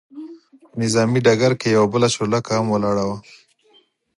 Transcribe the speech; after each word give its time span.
پر 0.71 0.75
نظامي 0.81 1.19
ډګر 1.25 1.53
کې 1.61 1.67
یوه 1.77 1.87
بله 1.93 2.07
چورلکه 2.13 2.51
هم 2.57 2.65
ولاړه 2.69 3.03
وه. 3.09 3.17